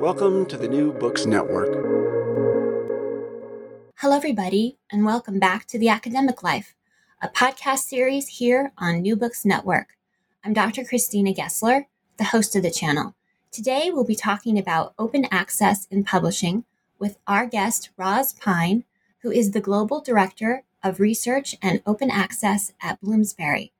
[0.00, 1.74] Welcome to the New Books Network.
[3.96, 6.76] Hello, everybody, and welcome back to The Academic Life,
[7.20, 9.96] a podcast series here on New Books Network.
[10.44, 10.84] I'm Dr.
[10.84, 13.16] Christina Gessler, the host of the channel.
[13.50, 16.64] Today, we'll be talking about open access in publishing
[17.00, 18.84] with our guest, Ros Pyne,
[19.22, 23.72] who is the Global Director of Research and Open Access at Bloomsbury.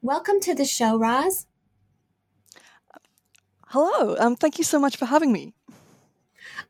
[0.00, 1.44] Welcome to the show, Ros.
[3.66, 4.16] Hello.
[4.18, 5.52] Um, thank you so much for having me.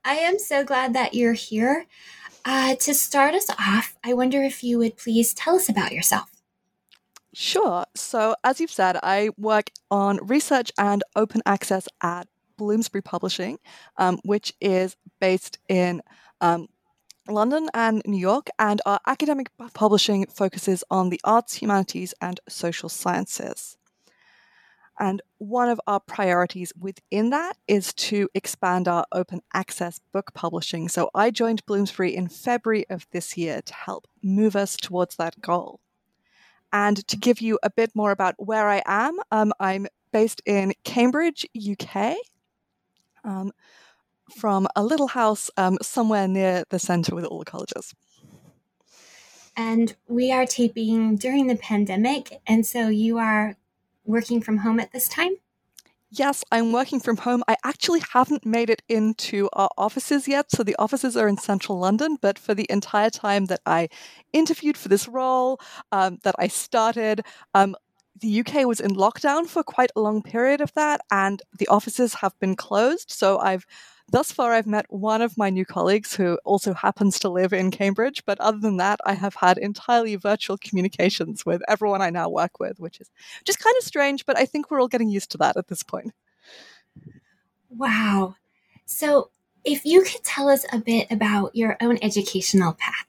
[0.05, 1.87] I am so glad that you're here.
[2.45, 6.31] Uh, to start us off, I wonder if you would please tell us about yourself.
[7.35, 7.85] Sure.
[7.95, 12.27] So, as you've said, I work on research and open access at
[12.57, 13.59] Bloomsbury Publishing,
[13.97, 16.03] um, which is based in
[16.41, 16.69] um,
[17.29, 22.89] London and New York, and our academic publishing focuses on the arts, humanities, and social
[22.89, 23.78] sciences.
[24.99, 30.89] And one of our priorities within that is to expand our open access book publishing.
[30.89, 35.41] So I joined Bloomsbury in February of this year to help move us towards that
[35.41, 35.81] goal.
[36.73, 40.73] And to give you a bit more about where I am, um, I'm based in
[40.85, 42.17] Cambridge, UK,
[43.25, 43.53] um,
[44.37, 47.95] from a little house um, somewhere near the centre with all the colleges.
[49.57, 52.41] And we are taping during the pandemic.
[52.47, 53.57] And so you are
[54.09, 55.37] working from home at this time?
[56.11, 57.43] Yes, I'm working from home.
[57.47, 60.51] I actually haven't made it into our offices yet.
[60.51, 63.89] So the offices are in central London, but for the entire time that I
[64.33, 65.61] interviewed for this role,
[65.93, 67.77] um, that I started, um,
[68.21, 72.15] the UK was in lockdown for quite a long period of that, and the offices
[72.15, 73.11] have been closed.
[73.11, 73.67] So I've
[74.11, 77.71] Thus far, I've met one of my new colleagues who also happens to live in
[77.71, 82.31] Cambridge, but other than that, I have had entirely virtual communications with everyone I now
[82.31, 83.11] work with, which is
[83.45, 85.83] just kind of strange, but I think we're all getting used to that at this
[85.83, 86.13] point.
[87.69, 88.37] Wow.
[88.87, 89.29] So,
[89.63, 93.07] if you could tell us a bit about your own educational path.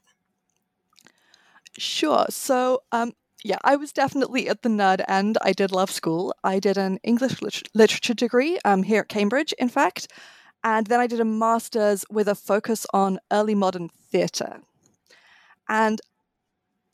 [1.78, 2.26] Sure.
[2.30, 5.38] So, um, yeah, I was definitely at the nerd end.
[5.42, 6.36] I did love school.
[6.44, 10.10] I did an English lit- literature degree um, here at Cambridge, in fact.
[10.64, 14.62] And then I did a master's with a focus on early modern theatre.
[15.68, 16.02] And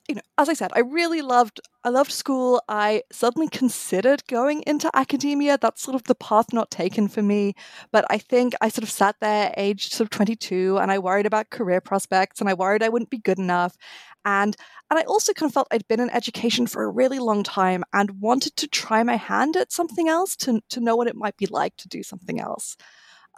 [0.07, 2.61] you know, as I said, I really loved I loved school.
[2.69, 5.57] I suddenly considered going into academia.
[5.59, 7.55] That's sort of the path not taken for me.
[7.91, 11.25] But I think I sort of sat there aged sort of 22 and I worried
[11.25, 13.77] about career prospects and I worried I wouldn't be good enough.
[14.25, 14.55] And
[14.91, 17.83] and I also kind of felt I'd been in education for a really long time
[17.91, 21.37] and wanted to try my hand at something else to to know what it might
[21.37, 22.77] be like to do something else.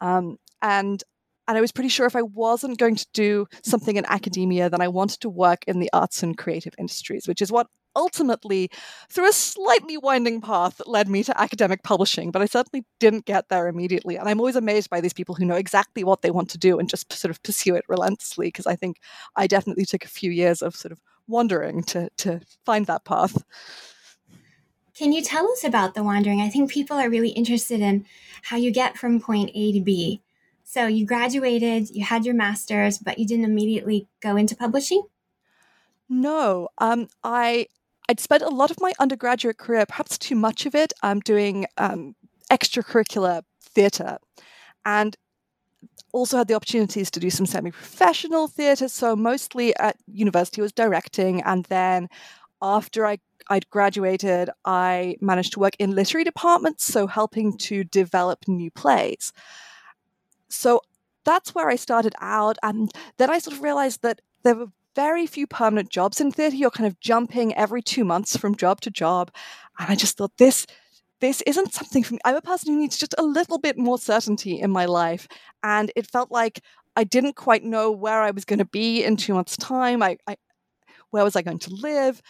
[0.02, 1.04] Um, and
[1.48, 4.82] and I was pretty sure if I wasn't going to do something in academia, then
[4.82, 8.70] I wanted to work in the arts and creative industries, which is what ultimately,
[9.10, 12.32] through a slightly winding path, led me to academic publishing.
[12.32, 14.18] But I certainly didn't get there immediately.
[14.18, 16.80] And I'm always amazed by these people who know exactly what they want to do
[16.80, 18.98] and just sort of pursue it relentlessly, because I think
[19.38, 23.42] I definitely took a few years of sort of wandering to, to find that path.
[24.98, 26.42] Can you tell us about the wandering?
[26.42, 28.06] I think people are really interested in
[28.42, 30.24] how you get from point A to B.
[30.64, 35.04] So you graduated, you had your master's, but you didn't immediately go into publishing?
[36.10, 37.68] No, um, I
[38.10, 41.68] I'd spent a lot of my undergraduate career, perhaps too much of it, um, doing
[41.78, 42.16] um,
[42.50, 44.18] extracurricular theatre,
[44.84, 45.16] and
[46.12, 48.88] also had the opportunities to do some semi-professional theatre.
[48.88, 52.08] So mostly at university was directing, and then
[52.62, 58.48] after I I'd graduated, I managed to work in literary departments, so helping to develop
[58.48, 59.34] new plays.
[60.50, 60.82] So
[61.26, 65.28] that's where I started out, and then I sort of realized that there were very
[65.28, 66.56] few permanent jobs in theatre.
[66.56, 69.32] You're kind of jumping every two months from job to job,
[69.78, 70.66] and I just thought this
[71.20, 72.20] this isn't something for me.
[72.26, 75.28] I'm a person who needs just a little bit more certainty in my life.
[75.64, 76.62] And it felt like
[76.96, 80.04] I didn't quite know where I was going to be in two months' time.
[80.04, 80.36] I, I,
[81.10, 82.22] where was I going to live?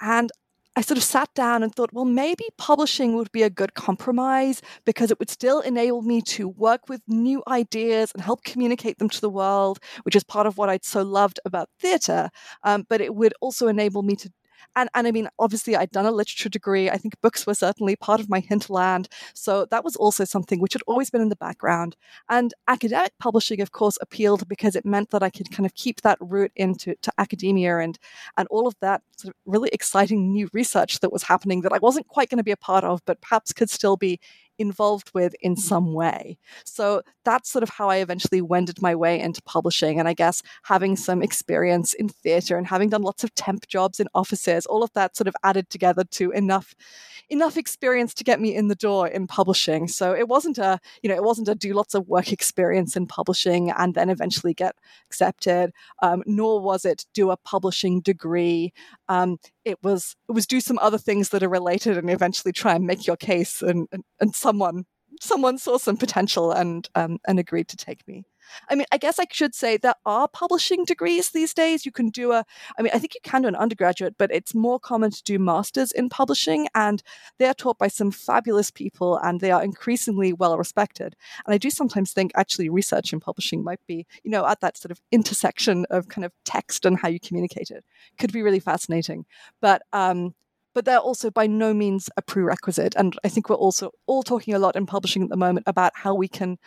[0.00, 0.30] And
[0.80, 4.62] I sort of sat down and thought, well, maybe publishing would be a good compromise
[4.86, 9.10] because it would still enable me to work with new ideas and help communicate them
[9.10, 12.30] to the world, which is part of what I'd so loved about theatre.
[12.62, 14.32] Um, but it would also enable me to
[14.76, 16.90] and and I mean, obviously, I'd done a literature degree.
[16.90, 20.72] I think books were certainly part of my hinterland, so that was also something which
[20.72, 21.96] had always been in the background.
[22.28, 26.02] And academic publishing, of course, appealed because it meant that I could kind of keep
[26.02, 27.98] that route into to academia and
[28.36, 31.78] and all of that sort of really exciting new research that was happening that I
[31.78, 34.20] wasn't quite going to be a part of, but perhaps could still be
[34.60, 35.60] involved with in mm-hmm.
[35.60, 36.38] some way.
[36.64, 39.98] So that's sort of how I eventually wended my way into publishing.
[39.98, 44.00] And I guess having some experience in theatre and having done lots of temp jobs
[44.00, 46.74] in offices, all of that sort of added together to enough
[47.30, 49.86] enough experience to get me in the door in publishing.
[49.86, 53.06] So it wasn't a, you know, it wasn't a do lots of work experience in
[53.06, 54.74] publishing and then eventually get
[55.06, 55.72] accepted,
[56.02, 58.72] um, nor was it do a publishing degree.
[59.10, 62.76] Um, it was it was do some other things that are related and eventually try
[62.76, 64.84] and make your case and and, and someone
[65.20, 68.24] someone saw some potential and um, and agreed to take me
[68.68, 71.86] I mean, I guess I should say there are publishing degrees these days.
[71.86, 72.44] You can do a,
[72.78, 75.38] I mean, I think you can do an undergraduate, but it's more common to do
[75.38, 77.02] masters in publishing, and
[77.38, 81.16] they are taught by some fabulous people, and they are increasingly well respected.
[81.46, 84.76] And I do sometimes think actually research in publishing might be, you know, at that
[84.76, 87.84] sort of intersection of kind of text and how you communicate it.
[88.18, 89.26] Could be really fascinating,
[89.60, 90.34] but um,
[90.74, 92.94] but they're also by no means a prerequisite.
[92.96, 95.92] And I think we're also all talking a lot in publishing at the moment about
[95.94, 96.58] how we can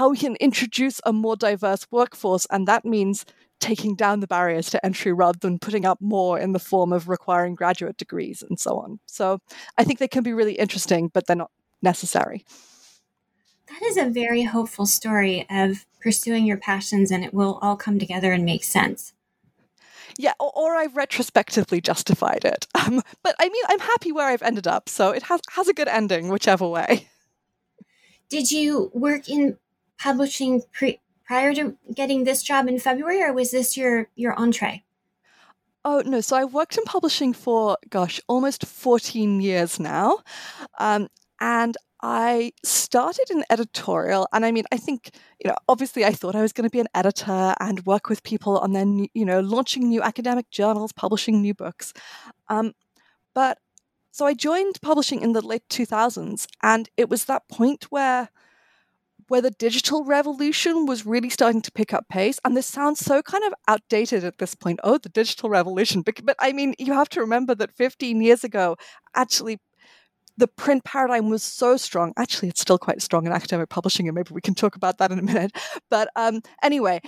[0.00, 2.46] how we can introduce a more diverse workforce.
[2.50, 3.26] And that means
[3.60, 7.06] taking down the barriers to entry rather than putting up more in the form of
[7.06, 8.98] requiring graduate degrees and so on.
[9.04, 9.40] So
[9.76, 11.50] I think they can be really interesting, but they're not
[11.82, 12.46] necessary.
[13.68, 17.98] That is a very hopeful story of pursuing your passions and it will all come
[17.98, 19.12] together and make sense.
[20.18, 22.66] Yeah, or, or I've retrospectively justified it.
[22.86, 25.74] Um, but I mean, I'm happy where I've ended up, so it has has a
[25.74, 27.10] good ending, whichever way.
[28.30, 29.58] Did you work in
[30.00, 34.82] publishing pre- prior to getting this job in February, or was this your your entree?
[35.84, 36.20] Oh no!
[36.20, 40.18] So I worked in publishing for gosh, almost fourteen years now,
[40.78, 41.08] um,
[41.40, 44.26] and I started in editorial.
[44.32, 45.10] And I mean, I think
[45.42, 48.22] you know, obviously, I thought I was going to be an editor and work with
[48.22, 51.92] people on then you know launching new academic journals, publishing new books.
[52.48, 52.72] Um,
[53.34, 53.58] but
[54.10, 58.30] so I joined publishing in the late two thousands, and it was that point where
[59.30, 62.40] where the digital revolution was really starting to pick up pace.
[62.44, 64.80] And this sounds so kind of outdated at this point.
[64.82, 66.02] Oh, the digital revolution.
[66.02, 68.76] But, but I mean, you have to remember that 15 years ago,
[69.14, 69.60] actually,
[70.36, 72.12] the print paradigm was so strong.
[72.16, 75.12] Actually, it's still quite strong in academic publishing, and maybe we can talk about that
[75.12, 75.52] in a minute.
[75.90, 77.00] But um, anyway,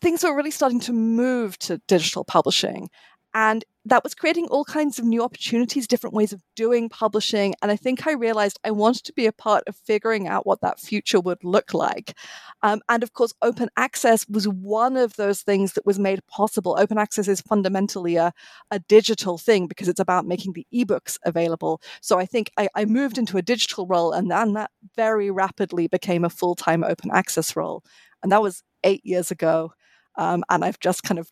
[0.00, 2.88] things were really starting to move to digital publishing.
[3.36, 7.54] And that was creating all kinds of new opportunities, different ways of doing publishing.
[7.60, 10.62] And I think I realized I wanted to be a part of figuring out what
[10.62, 12.16] that future would look like.
[12.62, 16.76] Um, and of course, open access was one of those things that was made possible.
[16.78, 18.32] Open access is fundamentally a,
[18.70, 21.82] a digital thing because it's about making the ebooks available.
[22.00, 25.88] So I think I, I moved into a digital role, and then that very rapidly
[25.88, 27.84] became a full time open access role.
[28.22, 29.74] And that was eight years ago.
[30.18, 31.30] Um, and I've just kind of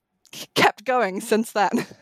[0.54, 1.86] kept going since then.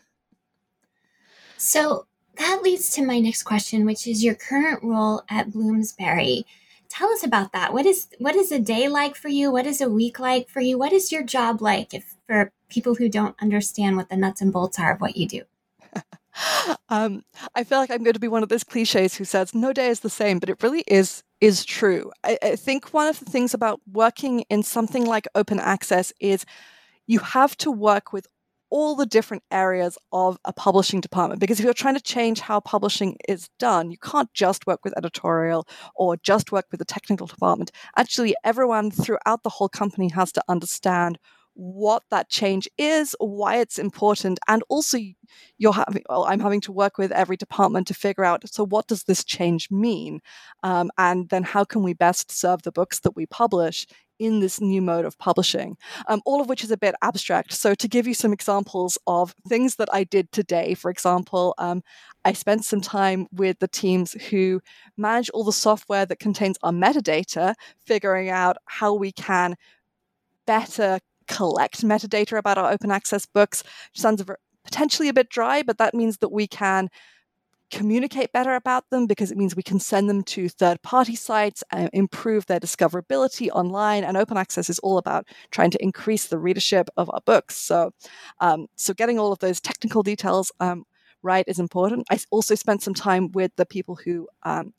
[1.63, 2.07] So
[2.39, 6.45] that leads to my next question, which is your current role at Bloomsbury.
[6.89, 7.73] Tell us about that.
[7.73, 9.53] What is what is a day like for you?
[9.53, 10.77] What is a week like for you?
[10.77, 14.53] What is your job like if for people who don't understand what the nuts and
[14.53, 15.43] bolts are of what you do?
[16.89, 17.25] um,
[17.55, 19.87] I feel like I'm going to be one of those cliches who says no day
[19.87, 22.11] is the same, but it really is is true.
[22.25, 26.45] I, I think one of the things about working in something like open access is
[27.07, 28.27] you have to work with
[28.73, 31.41] all the different areas of a publishing department.
[31.41, 34.97] Because if you're trying to change how publishing is done, you can't just work with
[34.97, 37.71] editorial or just work with the technical department.
[37.99, 41.19] Actually, everyone throughout the whole company has to understand
[41.55, 44.99] what that change is, why it's important, and also
[45.59, 48.87] you're having, well, I'm having to work with every department to figure out so what
[48.87, 50.21] does this change mean,
[50.63, 53.87] um, and then how can we best serve the books that we publish
[54.19, 57.53] in this new mode of publishing, um, all of which is a bit abstract.
[57.53, 61.83] So, to give you some examples of things that I did today, for example, um,
[62.25, 64.61] I spent some time with the teams who
[64.97, 67.55] manage all the software that contains our metadata,
[67.85, 69.57] figuring out how we can
[70.47, 71.01] better
[71.33, 73.65] collect metadata about our open access books.
[73.95, 74.23] Sounds
[74.65, 76.91] potentially a bit dry, but that means that we can
[77.71, 81.65] communicate better about them because it means we can send them to third party sites
[81.71, 84.05] and improve their discoverability online.
[84.05, 87.57] And open access is all about trying to increase the readership of our books.
[87.57, 87.93] So,
[88.41, 90.85] um, so getting all of those technical details um,
[91.23, 92.07] right is important.
[92.11, 94.75] I also spent some time with the people who um,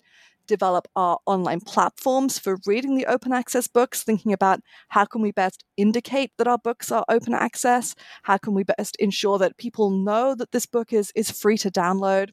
[0.48, 5.32] develop our online platforms for reading the open access books, thinking about how can we
[5.32, 7.96] best indicate that our books are open access?
[8.24, 11.72] How can we best ensure that people know that this book is, is free to
[11.72, 12.30] download?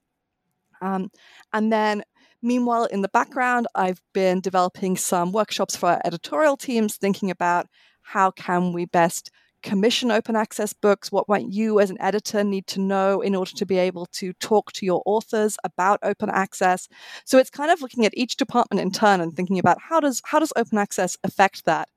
[0.80, 1.10] Um,
[1.52, 2.02] and then
[2.42, 7.66] Meanwhile, in the background, I've been developing some workshops for our editorial teams, thinking about
[8.00, 9.30] how can we best
[9.62, 11.12] commission open access books?
[11.12, 14.32] What might you as an editor need to know in order to be able to
[14.34, 16.88] talk to your authors about open access?
[17.24, 20.22] So it's kind of looking at each department in turn and thinking about how does
[20.24, 21.88] how does open access affect that?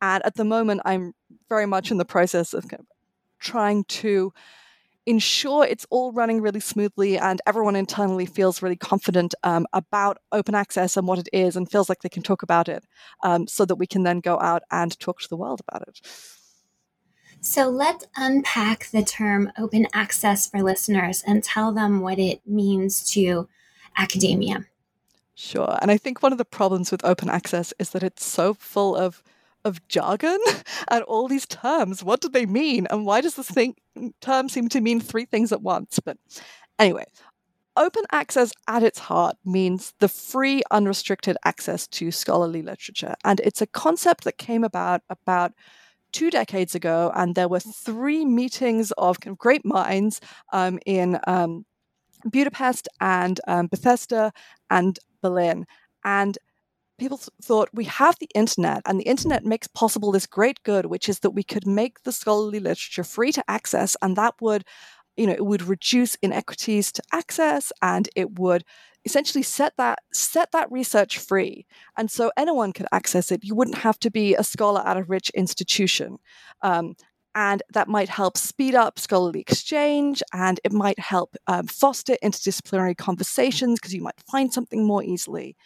[0.00, 1.12] And at the moment, I'm
[1.48, 2.86] very much in the process of, kind of
[3.40, 4.32] trying to
[5.08, 10.54] ensure it's all running really smoothly and everyone internally feels really confident um, about open
[10.54, 12.84] access and what it is and feels like they can talk about it
[13.22, 16.00] um, so that we can then go out and talk to the world about it.
[17.40, 23.08] So let's unpack the term open access for listeners and tell them what it means
[23.12, 23.48] to
[23.96, 24.66] academia.
[25.34, 25.78] Sure.
[25.80, 28.96] And I think one of the problems with open access is that it's so full
[28.96, 29.22] of
[29.64, 30.38] of jargon
[30.88, 32.02] and all these terms.
[32.02, 32.86] What do they mean?
[32.90, 33.74] And why does this thing
[34.20, 36.00] term seem to mean three things at once?
[36.00, 36.16] But
[36.78, 37.04] anyway,
[37.76, 43.14] open access at its heart means the free, unrestricted access to scholarly literature.
[43.24, 45.52] And it's a concept that came about about
[46.12, 50.20] two decades ago, and there were three meetings of, kind of great minds
[50.52, 51.64] um, in um,
[52.24, 54.32] Budapest and um, Bethesda
[54.70, 55.66] and Berlin.
[56.04, 56.38] And
[56.98, 60.86] people th- thought we have the internet, and the internet makes possible this great good,
[60.86, 64.64] which is that we could make the scholarly literature free to access, and that would
[65.16, 68.64] you know it would reduce inequities to access and it would
[69.08, 71.66] essentially set that set that research free.
[71.96, 73.42] And so anyone could access it.
[73.42, 76.18] You wouldn't have to be a scholar at a rich institution.
[76.62, 76.94] Um,
[77.34, 82.96] and that might help speed up scholarly exchange and it might help um, foster interdisciplinary
[82.96, 85.56] conversations because you might find something more easily.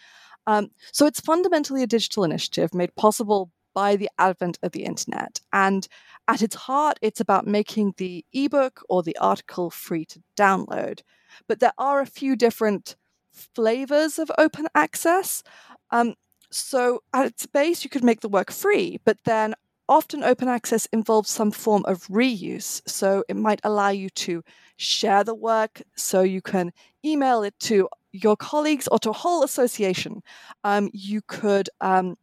[0.46, 5.40] Um, so it's fundamentally a digital initiative made possible by the advent of the internet.
[5.52, 5.88] And
[6.28, 11.00] at its heart it's about making the ebook or the article free to download.
[11.48, 12.96] But there are a few different
[13.32, 15.42] flavors of open access.
[15.90, 16.14] Um,
[16.50, 19.54] so at its base, you could make the work free, but then
[19.88, 22.80] often open access involves some form of reuse.
[22.86, 24.42] So it might allow you to
[24.76, 26.72] share the work so you can
[27.04, 30.22] email it to your colleagues or to a whole association.
[30.64, 32.16] Um, you could um,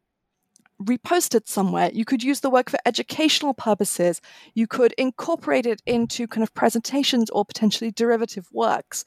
[0.82, 1.89] repost it somewhere.
[1.94, 4.22] You could use the work for educational purposes.
[4.54, 9.04] You could incorporate it into kind of presentations or potentially derivative works.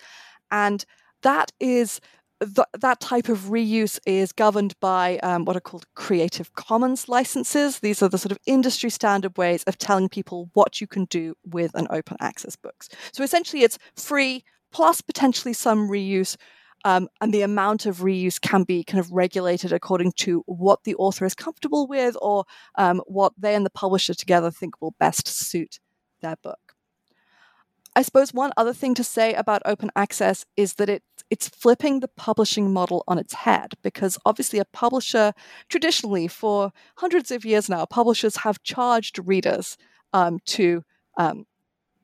[0.50, 0.84] And
[1.22, 2.00] that is
[2.42, 7.80] th- that type of reuse is governed by um, what are called Creative Commons licenses.
[7.80, 11.34] These are the sort of industry standard ways of telling people what you can do
[11.44, 12.88] with an open access books.
[13.12, 16.36] So essentially, it's free plus potentially some reuse.
[16.84, 20.96] Um, and the amount of reuse can be kind of regulated according to what the
[20.96, 25.28] author is comfortable with or um, what they and the publisher together think will best
[25.28, 25.78] suit
[26.22, 26.71] their book.
[27.94, 32.00] I suppose one other thing to say about open access is that it it's flipping
[32.00, 35.32] the publishing model on its head because obviously a publisher
[35.68, 39.78] traditionally for hundreds of years now publishers have charged readers
[40.12, 40.84] um, to
[41.16, 41.46] um,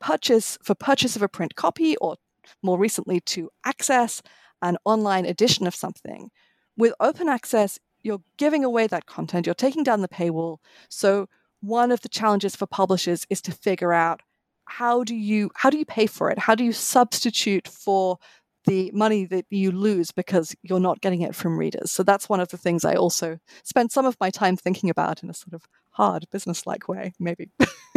[0.01, 2.17] purchase for purchase of a print copy or
[2.63, 4.23] more recently to access
[4.63, 6.31] an online edition of something.
[6.77, 10.59] With open access, you're giving away that content, you're taking down the paywall.
[10.89, 11.29] So
[11.61, 14.23] one of the challenges for publishers is to figure out
[14.69, 16.39] how do you how do you pay for it?
[16.39, 18.19] How do you substitute for
[18.67, 21.91] the money that you lose because you're not getting it from readers?
[21.91, 25.23] So that's one of the things I also spend some of my time thinking about
[25.23, 27.51] in a sort of hard business-like way, maybe.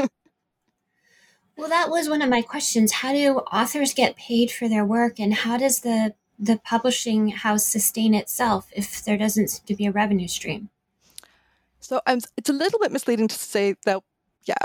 [1.57, 2.93] well, that was one of my questions.
[2.93, 7.65] How do authors get paid for their work, and how does the the publishing house
[7.65, 10.69] sustain itself if there doesn't seem to be a revenue stream?
[11.81, 14.01] So um, it's a little bit misleading to say that
[14.45, 14.55] yeah,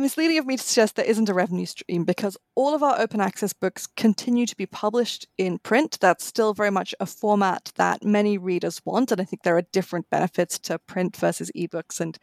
[0.00, 3.20] misleading of me to suggest there isn't a revenue stream because all of our open
[3.20, 5.98] access books continue to be published in print.
[6.00, 9.62] That's still very much a format that many readers want, and I think there are
[9.72, 12.18] different benefits to print versus ebooks, and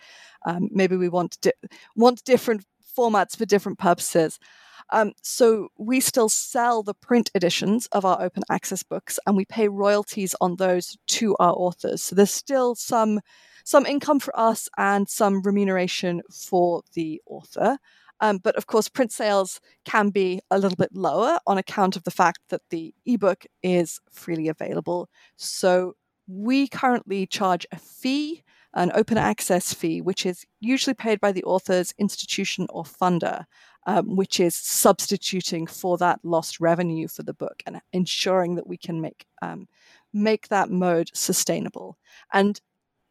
[0.46, 1.51] um, maybe we want di-
[1.96, 2.65] want different
[2.98, 4.39] formats for different purposes.
[4.91, 9.46] Um, so we still sell the print editions of our open access books, and we
[9.46, 12.03] pay royalties on those to our authors.
[12.03, 13.19] So there's still some
[13.67, 17.77] some income for us and some remuneration for the author.
[18.21, 22.05] Um, but of course, print sales can be a little bit lower on account of
[22.05, 25.09] the fact that the ebook is freely available.
[25.36, 25.97] So
[26.27, 28.41] we currently charge a fee,
[28.74, 33.43] an open access fee, which is usually paid by the author's institution or funder,
[33.86, 38.77] um, which is substituting for that lost revenue for the book and ensuring that we
[38.77, 39.67] can make um,
[40.13, 41.97] make that mode sustainable.
[42.31, 42.62] And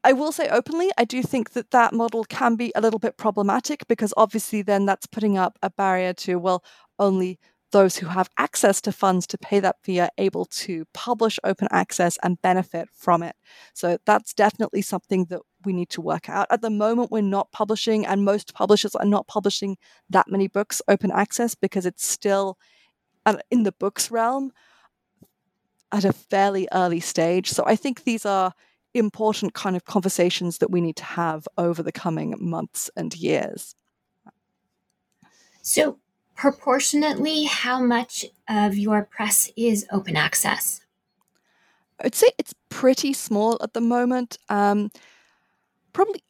[0.06, 3.16] I will say openly, I do think that that model can be a little bit
[3.16, 6.62] problematic because obviously then that's putting up a barrier to, well,
[7.00, 7.40] only
[7.72, 11.66] those who have access to funds to pay that fee are able to publish open
[11.72, 13.34] access and benefit from it.
[13.75, 16.46] So that's definitely something that we need to work out.
[16.50, 19.76] At the moment, we're not publishing, and most publishers are not publishing
[20.08, 22.58] that many books open access because it's still
[23.26, 24.52] uh, in the books realm
[25.90, 27.50] at a fairly early stage.
[27.50, 28.52] So I think these are
[28.98, 33.74] important kind of conversations that we need to have over the coming months and years.
[35.62, 35.98] So,
[36.36, 40.80] proportionately, how much of your press is open access?
[42.00, 44.38] I'd say it's pretty small at the moment.
[44.48, 44.90] Um,
[45.92, 46.22] probably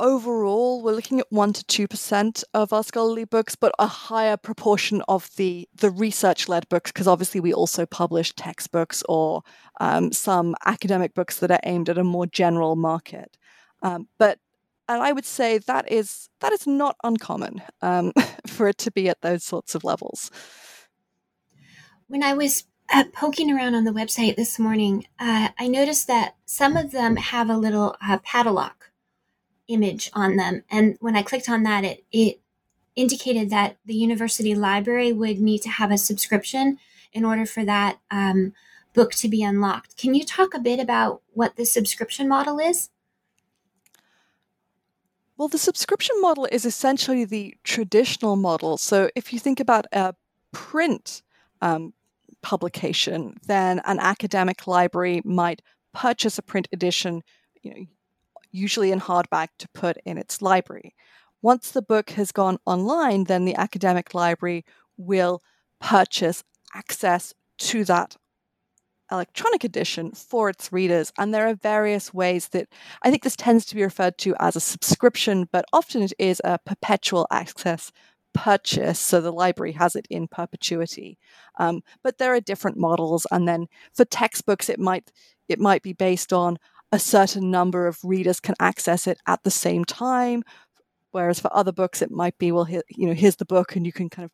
[0.00, 4.36] overall, we're looking at one to two percent of our scholarly books, but a higher
[4.36, 9.42] proportion of the the research led books, because obviously we also publish textbooks or
[9.80, 13.36] um, some academic books that are aimed at a more general market.
[13.82, 14.38] Um, but
[14.88, 18.12] and I would say that is that is not uncommon um,
[18.46, 20.30] for it to be at those sorts of levels.
[22.06, 26.36] When I was uh, poking around on the website this morning, uh, I noticed that
[26.44, 28.90] some of them have a little uh, padlock
[29.68, 30.62] image on them.
[30.70, 32.40] And when I clicked on that, it, it
[32.96, 36.78] indicated that the university library would need to have a subscription
[37.12, 38.52] in order for that um,
[38.92, 39.96] book to be unlocked.
[39.96, 42.90] Can you talk a bit about what the subscription model is?
[45.36, 48.78] Well, the subscription model is essentially the traditional model.
[48.78, 50.14] So if you think about a
[50.52, 51.22] print
[51.60, 51.92] um,
[52.40, 55.60] publication, then an academic library might
[55.92, 57.22] purchase a print edition,
[57.62, 57.86] you know,
[58.54, 60.94] usually in hardback, to put in its library.
[61.42, 64.64] Once the book has gone online, then the academic library
[64.96, 65.42] will
[65.80, 66.42] purchase
[66.74, 68.16] access to that
[69.10, 71.12] electronic edition for its readers.
[71.18, 72.68] And there are various ways that
[73.02, 76.40] I think this tends to be referred to as a subscription, but often it is
[76.44, 77.92] a perpetual access
[78.32, 78.98] purchase.
[78.98, 81.18] So the library has it in perpetuity.
[81.58, 83.26] Um, but there are different models.
[83.30, 85.12] And then for textbooks, it might
[85.48, 86.58] it might be based on
[86.94, 90.44] a certain number of readers can access it at the same time.
[91.10, 93.84] Whereas for other books, it might be, well, here, you know, here's the book, and
[93.84, 94.30] you can kind of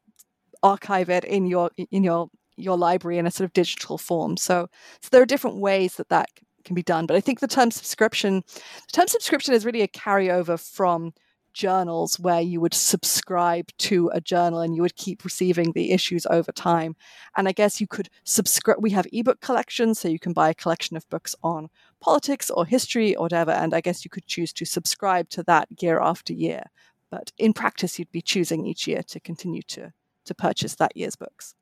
[0.63, 4.37] archive it in your in your your library in a sort of digital form.
[4.37, 4.69] So,
[5.01, 6.29] so there are different ways that that
[6.65, 7.07] can be done.
[7.07, 11.13] But I think the term subscription, the term subscription is really a carryover from
[11.53, 16.27] journals where you would subscribe to a journal and you would keep receiving the issues
[16.27, 16.97] over time.
[17.37, 18.79] And I guess you could subscribe.
[18.81, 21.69] We have ebook collections, so you can buy a collection of books on
[22.01, 23.51] politics or history or whatever.
[23.51, 26.65] And I guess you could choose to subscribe to that year after year.
[27.11, 29.93] But in practice, you'd be choosing each year to continue to,
[30.25, 31.55] to purchase that year's books.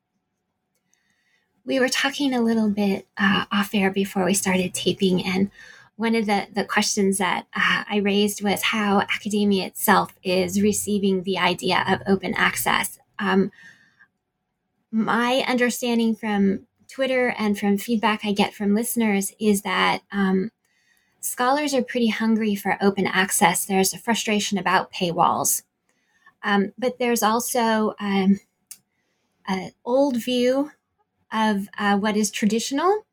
[1.65, 5.51] We were talking a little bit uh, off air before we started taping, and
[5.99, 11.23] one of the, the questions that uh, I raised was how academia itself is receiving
[11.23, 12.99] the idea of open access.
[13.19, 13.51] Um,
[14.93, 20.51] my understanding from Twitter and from feedback I get from listeners is that um,
[21.19, 23.65] scholars are pretty hungry for open access.
[23.65, 25.63] There's a frustration about paywalls.
[26.43, 28.39] Um, but there's also um,
[29.49, 30.71] an old view
[31.33, 33.05] of uh, what is traditional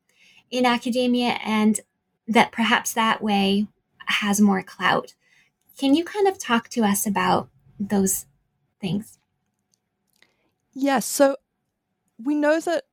[0.49, 1.81] in academia and
[2.27, 3.67] that perhaps that way
[4.05, 5.13] has more clout.
[5.77, 8.25] Can you kind of talk to us about those
[8.81, 9.19] things?
[10.73, 11.05] Yes.
[11.05, 11.37] So
[12.23, 12.83] we know that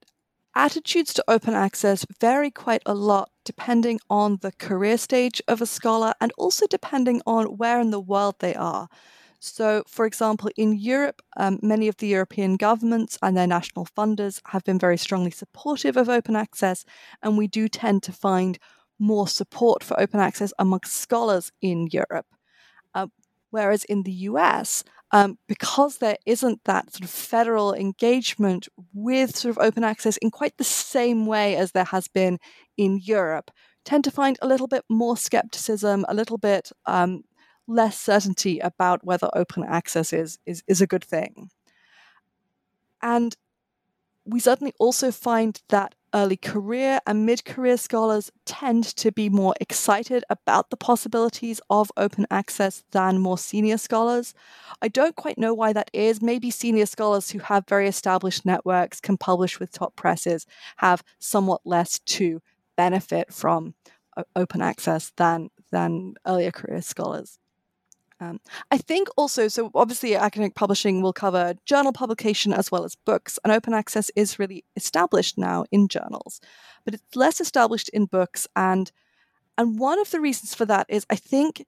[0.55, 5.67] attitudes to open access vary quite a lot depending on the career stage of a
[5.67, 8.89] scholar and also depending on where in the world they are.
[9.41, 14.41] So, for example, in Europe, um, many of the European governments and their national funders
[14.47, 16.87] have been very strongly supportive of open access,
[17.23, 18.59] and we do tend to find
[18.99, 22.27] more support for open access amongst scholars in Europe.
[22.95, 23.09] Uh,
[23.55, 29.57] Whereas in the US, um, because there isn't that sort of federal engagement with sort
[29.57, 32.41] of open access in quite the same way as there has been
[32.77, 33.53] in Europe,
[33.85, 37.23] tend to find a little bit more skepticism, a little bit um,
[37.69, 41.49] less certainty about whether open access is, is, is a good thing.
[43.01, 43.37] And
[44.25, 49.55] we certainly also find that early career and mid career scholars tend to be more
[49.61, 54.33] excited about the possibilities of open access than more senior scholars.
[54.81, 56.23] I don't quite know why that is.
[56.23, 60.47] Maybe senior scholars who have very established networks, can publish with top presses,
[60.77, 62.41] have somewhat less to
[62.77, 63.75] benefit from
[64.17, 67.39] uh, open access than, than earlier career scholars.
[68.21, 72.95] Um, I think also, so obviously, academic publishing will cover journal publication as well as
[72.95, 76.41] books, and open access is really established now in journals,
[76.85, 78.47] but it's less established in books.
[78.55, 78.93] And
[79.59, 81.67] and one of the reasons for that is I think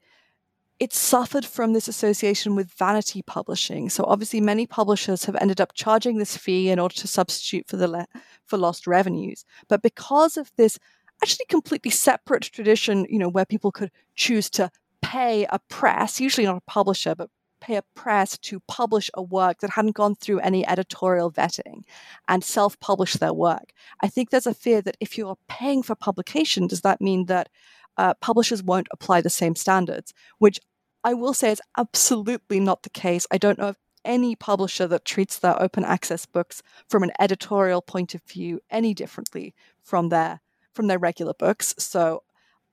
[0.78, 3.88] it suffered from this association with vanity publishing.
[3.88, 7.76] So obviously, many publishers have ended up charging this fee in order to substitute for
[7.76, 8.06] the le-
[8.44, 9.44] for lost revenues.
[9.68, 10.78] But because of this
[11.22, 14.70] actually completely separate tradition, you know, where people could choose to
[15.06, 19.60] pay a press, usually not a publisher, but pay a press to publish a work
[19.60, 21.82] that hadn't gone through any editorial vetting
[22.28, 23.72] and self publish their work.
[24.02, 27.48] I think there's a fear that if you're paying for publication, does that mean that
[27.96, 30.12] uh, publishers won't apply the same standards?
[30.38, 30.58] Which
[31.04, 33.28] I will say is absolutely not the case.
[33.30, 37.80] I don't know of any publisher that treats their open access books from an editorial
[37.80, 40.40] point of view any differently from their
[40.72, 41.74] from their regular books.
[41.78, 42.22] So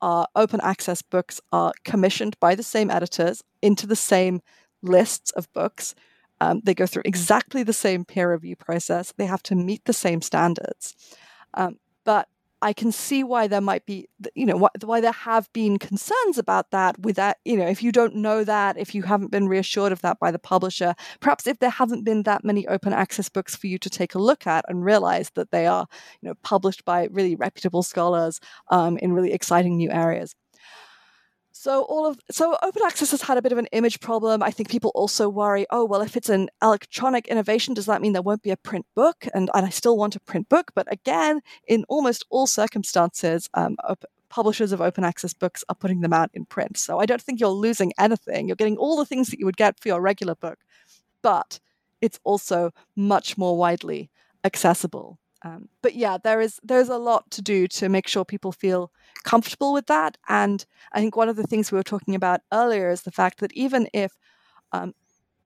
[0.04, 4.42] uh, open access books are commissioned by the same editors into the same
[4.82, 5.96] lists of books.
[6.42, 9.14] Um, they go through exactly the same peer review process.
[9.16, 10.94] They have to meet the same standards.
[11.54, 12.28] Um, but
[12.64, 16.72] I can see why there might be, you know, why, there have been concerns about
[16.72, 16.98] that.
[17.00, 20.02] With that, you know, if you don't know that, if you haven't been reassured of
[20.02, 23.68] that by the publisher, perhaps if there haven't been that many open access books for
[23.68, 25.86] you to take a look at and realize that they are,
[26.22, 28.40] you know, published by really reputable scholars
[28.72, 30.34] um, in really exciting new areas.
[31.64, 34.44] So all of so open access has had a bit of an image problem.
[34.44, 38.12] I think people also worry, oh well, if it's an electronic innovation, does that mean
[38.12, 39.26] there won't be a print book?
[39.34, 43.78] And, and I still want a print book, but again, in almost all circumstances, um,
[43.88, 46.78] op- publishers of open access books are putting them out in print.
[46.78, 48.50] So I don't think you're losing anything.
[48.50, 50.60] You're getting all the things that you would get for your regular book,
[51.22, 51.62] but
[52.02, 54.10] it's also much more widely
[54.44, 55.18] accessible.
[55.44, 58.92] Um, but yeah, there is there's a lot to do to make sure people feel
[59.24, 60.18] comfortable with that.
[60.30, 63.40] And I think one of the things we were talking about earlier is the fact
[63.40, 64.14] that even if
[64.72, 64.94] um,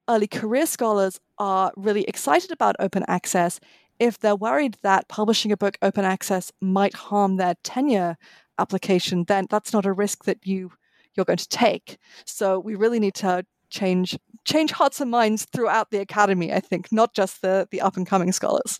[0.08, 3.60] early career scholars are really excited about open access,
[4.00, 8.18] if they're worried that publishing a book open access might harm their tenure
[8.60, 10.72] application, then that's not a risk that you
[11.16, 11.98] you're going to take.
[12.26, 16.54] So we really need to change change hearts and minds throughout the academy.
[16.54, 18.80] I think not just the the up and coming scholars.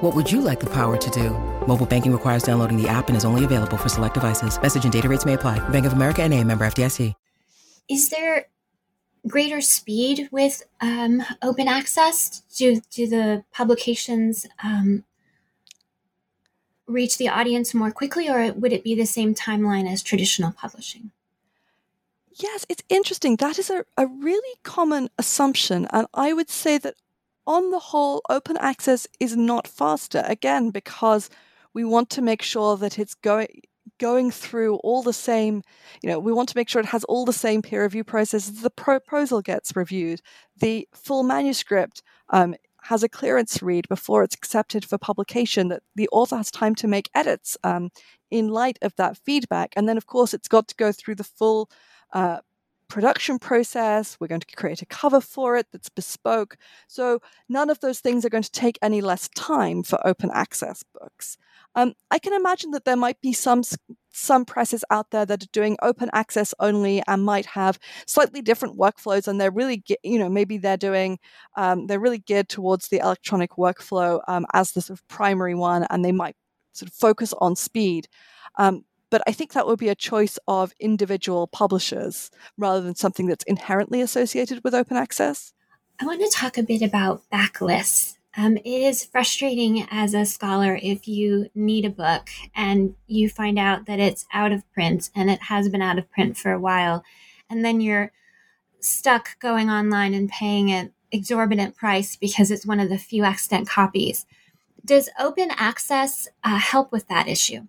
[0.00, 1.30] What would you like the power to do?
[1.66, 4.60] Mobile banking requires downloading the app and is only available for select devices.
[4.62, 5.58] Message and data rates may apply.
[5.70, 7.14] Bank of America and a member FDIC.
[7.90, 8.46] Is there
[9.26, 12.42] greater speed with um, open access?
[12.54, 15.04] Do, do the publications um,
[16.86, 21.10] reach the audience more quickly or would it be the same timeline as traditional publishing?
[22.36, 23.34] Yes, it's interesting.
[23.34, 25.88] That is a, a really common assumption.
[25.90, 26.94] And I would say that
[27.48, 31.30] on the whole, open access is not faster, again, because
[31.74, 33.48] we want to make sure that it's going
[33.98, 35.62] going through all the same,
[36.02, 38.62] you know, we want to make sure it has all the same peer review processes.
[38.62, 40.20] The proposal gets reviewed,
[40.56, 46.08] the full manuscript um, has a clearance read before it's accepted for publication, that the
[46.10, 47.90] author has time to make edits um,
[48.30, 49.72] in light of that feedback.
[49.74, 51.68] And then, of course, it's got to go through the full
[52.12, 52.38] uh,
[52.88, 54.16] production process.
[54.18, 56.56] We're going to create a cover for it that's bespoke.
[56.86, 60.82] So none of those things are going to take any less time for open access
[60.98, 61.36] books.
[61.74, 63.62] Um, I can imagine that there might be some
[64.10, 68.76] some presses out there that are doing open access only and might have slightly different
[68.76, 71.18] workflows, and they're really, you know, maybe they're doing
[71.56, 75.86] um, they're really geared towards the electronic workflow um, as the sort of primary one,
[75.90, 76.34] and they might
[76.72, 78.08] sort of focus on speed.
[78.56, 83.26] Um, but I think that would be a choice of individual publishers rather than something
[83.26, 85.52] that's inherently associated with open access.
[86.00, 90.78] I want to talk a bit about backlists Um, it is frustrating as a scholar
[90.80, 95.28] if you need a book and you find out that it's out of print and
[95.28, 97.02] it has been out of print for a while,
[97.50, 98.12] and then you're
[98.78, 103.68] stuck going online and paying an exorbitant price because it's one of the few extant
[103.68, 104.24] copies.
[104.84, 107.66] Does open access uh, help with that issue?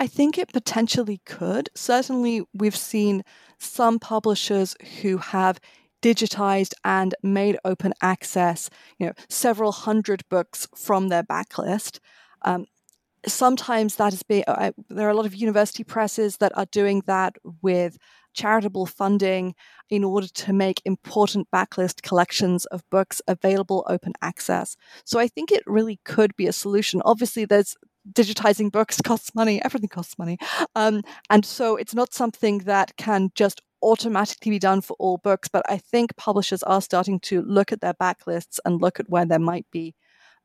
[0.00, 1.68] I think it potentially could.
[1.76, 3.22] Certainly, we've seen
[3.58, 5.60] some publishers who have
[6.02, 11.98] digitized and made open access, you know, several hundred books from their backlist.
[12.46, 12.64] Um,
[13.26, 17.02] sometimes that is being, uh, there are a lot of university presses that are doing
[17.06, 17.98] that with
[18.32, 19.54] charitable funding
[19.90, 24.76] in order to make important backlist collections of books available open access.
[25.04, 27.02] So I think it really could be a solution.
[27.04, 27.76] Obviously, there's
[28.12, 30.38] digitizing books costs money, everything costs money.
[30.74, 35.48] Um, and so it's not something that can just automatically be done for all books,
[35.48, 39.24] but I think publishers are starting to look at their backlists and look at where
[39.24, 39.94] there might be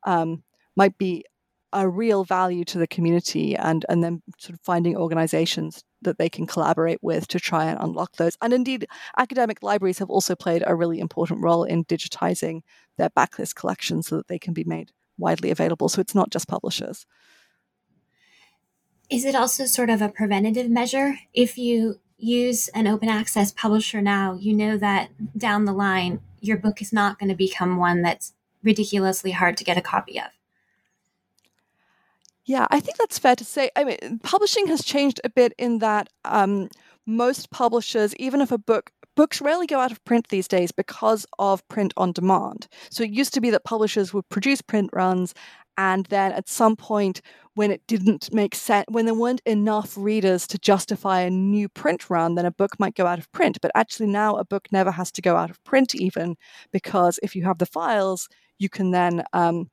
[0.04, 0.42] um,
[0.76, 1.24] might be
[1.72, 6.28] a real value to the community and and then sort of finding organizations that they
[6.28, 8.36] can collaborate with to try and unlock those.
[8.40, 8.86] And indeed,
[9.18, 12.62] academic libraries have also played a really important role in digitizing
[12.96, 15.88] their backlist collections so that they can be made widely available.
[15.88, 17.06] So it's not just publishers.
[19.08, 21.18] Is it also sort of a preventative measure?
[21.32, 26.56] If you use an open access publisher now, you know that down the line, your
[26.56, 30.26] book is not going to become one that's ridiculously hard to get a copy of.
[32.44, 33.70] Yeah, I think that's fair to say.
[33.74, 36.68] I mean, publishing has changed a bit in that um,
[37.04, 41.26] most publishers, even if a book books rarely go out of print these days because
[41.38, 42.68] of print on demand.
[42.90, 45.34] So it used to be that publishers would produce print runs
[45.78, 47.20] and then at some point
[47.54, 52.08] when it didn't make sense when there weren't enough readers to justify a new print
[52.10, 54.90] run then a book might go out of print but actually now a book never
[54.90, 56.36] has to go out of print even
[56.72, 59.70] because if you have the files you can then um,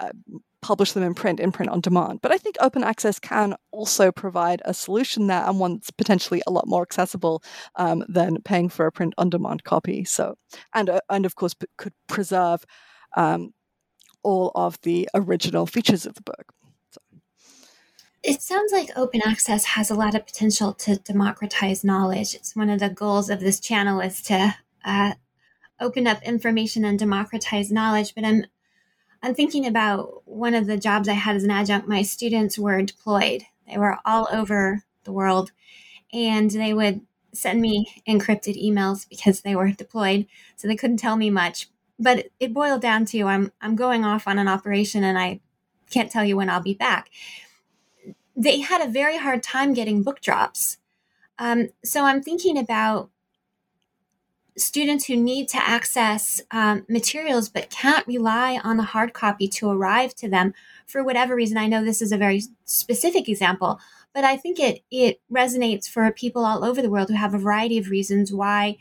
[0.00, 0.10] uh,
[0.66, 2.18] publish them in print, in print on demand.
[2.22, 6.42] But I think open access can also provide a solution there and one that's potentially
[6.46, 7.42] a lot more accessible
[7.76, 10.04] um, than paying for a print on demand copy.
[10.04, 10.36] So,
[10.74, 12.64] and uh, and of course, p- could preserve
[13.16, 13.52] um,
[14.26, 16.52] all of the original features of the book.
[16.90, 17.00] So.
[18.24, 22.34] It sounds like open access has a lot of potential to democratize knowledge.
[22.34, 25.12] It's one of the goals of this channel is to uh,
[25.80, 28.16] open up information and democratize knowledge.
[28.16, 28.46] But I'm
[29.22, 31.86] I'm thinking about one of the jobs I had as an adjunct.
[31.86, 35.52] My students were deployed, they were all over the world,
[36.12, 37.00] and they would
[37.32, 41.68] send me encrypted emails because they were deployed, so they couldn't tell me much.
[41.98, 45.40] But it boiled down to I'm I'm going off on an operation and I
[45.90, 47.10] can't tell you when I'll be back.
[48.36, 50.78] They had a very hard time getting book drops.
[51.38, 53.10] Um, so I'm thinking about
[54.56, 59.68] students who need to access um, materials but can't rely on the hard copy to
[59.68, 60.54] arrive to them
[60.86, 61.58] for whatever reason.
[61.58, 63.78] I know this is a very specific example,
[64.14, 67.38] but I think it it resonates for people all over the world who have a
[67.38, 68.78] variety of reasons why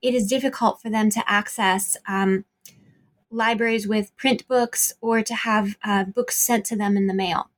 [0.00, 2.44] it is difficult for them to access um,
[3.30, 7.50] libraries with print books or to have uh, books sent to them in the mail.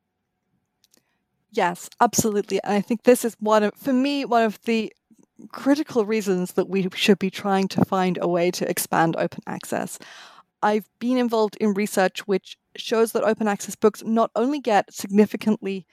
[1.50, 2.60] Yes, absolutely.
[2.62, 4.92] And I think this is one of, for me, one of the
[5.52, 9.98] critical reasons that we should be trying to find a way to expand open access.
[10.62, 15.86] I've been involved in research which shows that open access books not only get significantly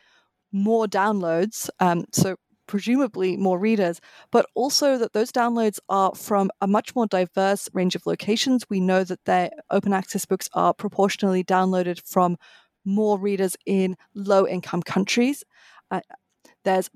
[0.51, 4.01] more downloads, um, so presumably more readers,
[4.32, 8.65] but also that those downloads are from a much more diverse range of locations.
[8.69, 12.38] We know that their open access books are proportionally downloaded from
[12.84, 15.43] more readers in low income countries.
[15.91, 16.01] Uh,
[16.63, 16.89] there's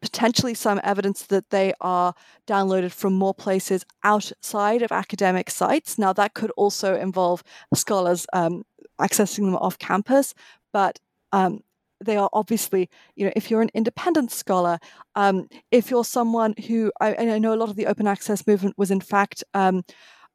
[0.00, 2.14] potentially some evidence that they are
[2.46, 5.98] downloaded from more places outside of academic sites.
[5.98, 7.42] Now, that could also involve
[7.74, 8.64] scholars um,
[9.00, 10.34] accessing them off campus,
[10.72, 11.00] but
[11.32, 11.60] um,
[12.04, 14.78] they are obviously, you know, if you're an independent scholar,
[15.14, 18.76] um, if you're someone who, I, I, know a lot of the open access movement
[18.78, 19.82] was in fact, um,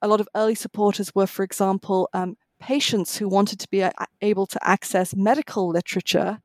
[0.02, 3.93] a lot of early supporters were, for example, um, patients who wanted to be a-
[4.21, 6.39] able to access medical literature,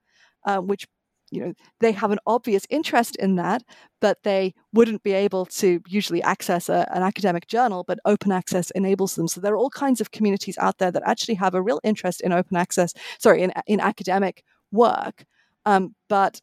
[0.47, 0.87] uh, which
[1.31, 3.63] you know they have an obvious interest in that
[4.01, 8.71] but they wouldn't be able to usually access a, an academic journal but open access
[8.71, 9.29] enables them.
[9.29, 12.21] So there are all kinds of communities out there that actually have a real interest
[12.23, 15.25] in open access sorry in, in academic work
[15.65, 16.41] um, but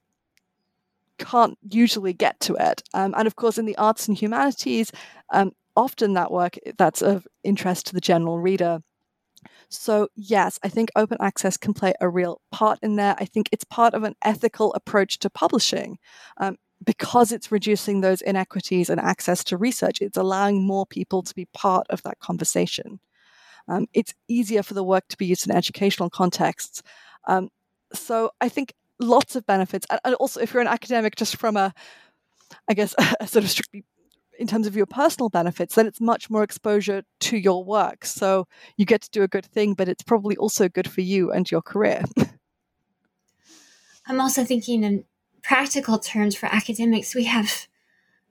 [1.18, 4.92] can't usually get to it um, and of course in the arts and humanities
[5.32, 8.80] um, often that work that's of interest to the general reader
[9.70, 13.16] so, yes, I think open access can play a real part in there.
[13.20, 15.98] I think it's part of an ethical approach to publishing.
[16.38, 21.34] Um, because it's reducing those inequities and access to research, it's allowing more people to
[21.34, 23.00] be part of that conversation.
[23.68, 26.84] Um, it's easier for the work to be used in educational contexts.
[27.28, 27.50] Um,
[27.96, 29.86] so I think lots of benefits.
[30.04, 31.74] And also, if you're an academic, just from a,
[32.70, 33.84] I guess, a sort of strictly
[34.38, 38.06] in terms of your personal benefits, then it's much more exposure to your work.
[38.06, 41.32] So you get to do a good thing, but it's probably also good for you
[41.32, 42.04] and your career.
[44.08, 45.06] I'm also thinking in
[45.42, 47.68] practical terms for academics, we have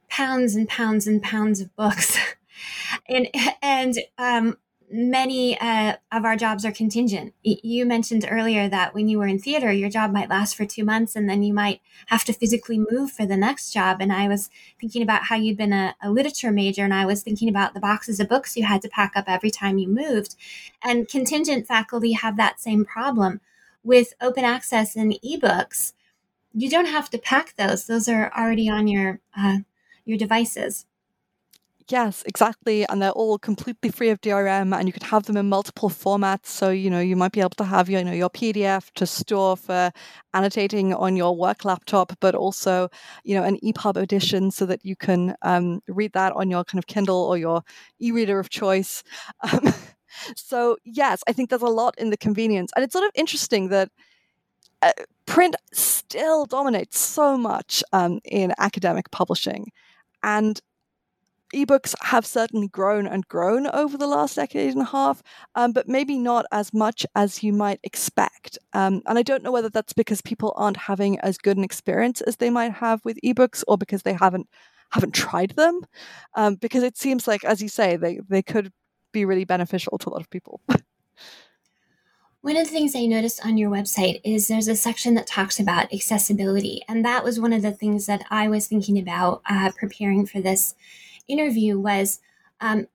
[0.09, 2.19] pounds and pounds and pounds of books.
[3.09, 3.29] and
[3.63, 4.57] and um,
[4.91, 7.35] many uh, of our jobs are contingent.
[7.43, 10.85] You mentioned earlier that when you were in theater, your job might last for two
[10.85, 13.99] months and then you might have to physically move for the next job.
[14.01, 17.23] And I was thinking about how you'd been a, a, literature major, and I was
[17.23, 20.37] thinking about the boxes of books you had to pack up every time you moved.
[20.83, 23.41] And contingent faculty have that same problem.
[23.83, 25.93] With open access and ebooks,
[26.55, 29.59] you don't have to pack those, those are already on your, uh,
[30.05, 30.87] your devices.
[31.91, 32.87] Yes, exactly.
[32.89, 36.47] And they're all completely free of DRM and you could have them in multiple formats.
[36.47, 39.55] So, you know, you might be able to have you know, your PDF to store
[39.57, 39.93] for
[40.33, 42.89] annotating on your work laptop, but also,
[43.23, 46.79] you know, an EPUB edition so that you can um, read that on your kind
[46.79, 47.63] of Kindle or your
[48.01, 49.03] e-reader of choice.
[49.53, 49.75] Um,
[50.37, 52.71] so, yes, I think there's a lot in the convenience.
[52.77, 53.91] And it's sort of interesting that
[54.83, 54.93] uh,
[55.27, 59.71] print still dominates so much um, in academic publishing.
[60.23, 60.61] And
[61.55, 65.23] ebooks have certainly grown and grown over the last decade and a half,
[65.55, 68.59] um, but maybe not as much as you might expect.
[68.73, 72.21] Um, and I don't know whether that's because people aren't having as good an experience
[72.21, 74.49] as they might have with ebooks, or because they haven't
[74.91, 75.81] haven't tried them.
[76.35, 78.73] Um, because it seems like, as you say, they they could
[79.13, 80.61] be really beneficial to a lot of people.
[82.45, 85.59] One of the things I noticed on your website is there's a section that talks
[85.59, 86.83] about accessibility.
[86.87, 90.43] And that was one of the things that I was thinking about uh, preparing for
[90.43, 90.75] this
[91.29, 92.21] interview was
[92.61, 92.87] um,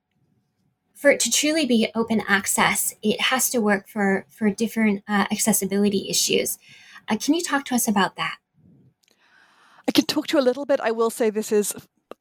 [0.94, 5.26] for it to truly be open access, it has to work for for different uh,
[5.30, 6.58] accessibility issues.
[7.08, 8.36] Uh, can you talk to us about that?
[9.88, 10.78] I can talk to you a little bit.
[10.80, 11.74] I will say this is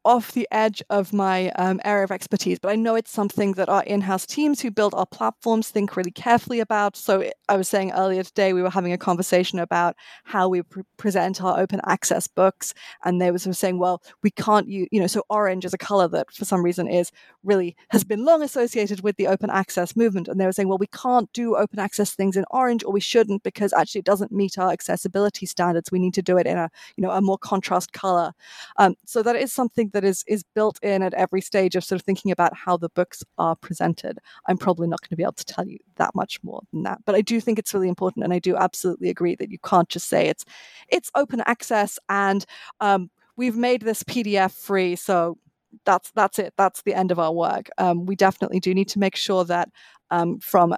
[0.10, 3.70] off the edge of my um, area of expertise, but I know it's something that
[3.70, 6.98] our in house teams who build our platforms think really carefully about.
[6.98, 10.82] So I was saying earlier today, we were having a conversation about how we pre-
[10.98, 12.74] present our open access books.
[13.06, 15.76] And they were sort of saying, well, we can't use, you know, so orange is
[15.76, 17.12] a color that for some reason is
[17.44, 20.28] really has been long associated with the open access movement.
[20.28, 23.00] And they were saying, well, we can't do open access things in orange or we
[23.00, 25.92] shouldn't because actually it doesn't meet our accessibility standards.
[25.92, 28.34] We need to do it in a, you know, a more contrast color.
[28.78, 32.02] Um, so that is something that is is built in at every stage of sort
[32.02, 34.20] of thinking about how the books are presented.
[34.48, 37.00] I'm probably not going to be able to tell you that much more than that,
[37.06, 39.90] but I do think it's really important, and I do absolutely agree that you can't
[39.90, 40.46] just say it's
[40.88, 42.46] it's open access and
[42.80, 45.38] um, we've made this PDF free, so
[45.86, 46.54] that's that's it.
[46.58, 47.70] That's the end of our work.
[47.78, 49.70] Um, we definitely do need to make sure that
[50.12, 50.76] um, from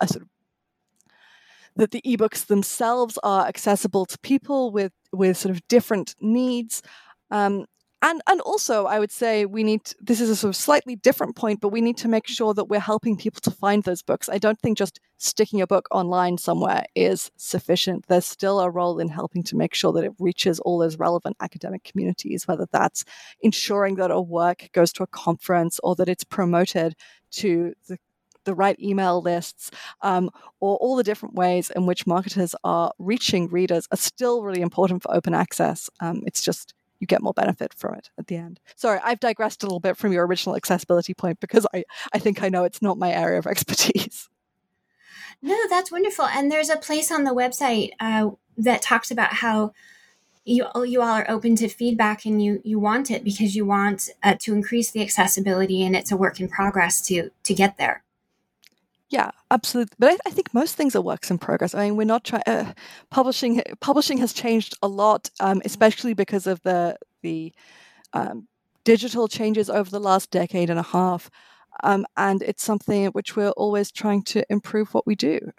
[0.00, 0.28] a sort of
[1.76, 6.82] that the ebooks themselves are accessible to people with with sort of different needs
[7.30, 7.66] um,
[8.02, 10.96] and and also i would say we need to, this is a sort of slightly
[10.96, 14.02] different point but we need to make sure that we're helping people to find those
[14.02, 18.70] books i don't think just sticking a book online somewhere is sufficient there's still a
[18.70, 22.66] role in helping to make sure that it reaches all those relevant academic communities whether
[22.72, 23.04] that's
[23.40, 26.94] ensuring that a work goes to a conference or that it's promoted
[27.30, 27.98] to the
[28.46, 30.30] the right email lists, um,
[30.60, 35.02] or all the different ways in which marketers are reaching readers are still really important
[35.02, 35.90] for open access.
[36.00, 38.60] Um, it's just you get more benefit from it at the end.
[38.74, 42.42] Sorry, I've digressed a little bit from your original accessibility point because I, I think
[42.42, 44.28] I know it's not my area of expertise.
[45.42, 46.26] No, that's wonderful.
[46.26, 49.72] And there's a place on the website uh, that talks about how
[50.44, 54.08] you you all are open to feedback and you you want it because you want
[54.22, 58.02] uh, to increase the accessibility and it's a work in progress to to get there.
[59.08, 59.94] Yeah, absolutely.
[59.98, 61.74] But I, I, think most things are works in progress.
[61.74, 62.42] I mean, we're not trying.
[62.46, 62.72] Uh,
[63.10, 67.52] publishing publishing has changed a lot, um, especially because of the the
[68.14, 68.48] um,
[68.84, 71.30] digital changes over the last decade and a half,
[71.84, 75.52] um, and it's something which we're always trying to improve what we do.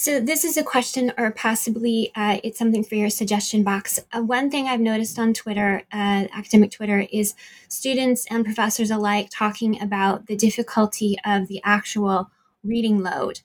[0.00, 3.98] So this is a question, or possibly uh, it's something for your suggestion box.
[4.12, 7.34] Uh, one thing I've noticed on Twitter, uh, academic Twitter, is
[7.68, 12.30] students and professors alike talking about the difficulty of the actual
[12.62, 13.40] reading load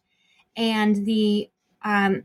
[0.55, 1.49] and the
[1.84, 2.21] um,